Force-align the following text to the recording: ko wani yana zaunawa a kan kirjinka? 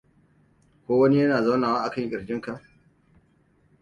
ko 0.85 0.91
wani 0.99 1.17
yana 1.19 1.43
zaunawa 1.45 1.79
a 1.85 1.91
kan 1.93 2.09
kirjinka? 2.09 2.51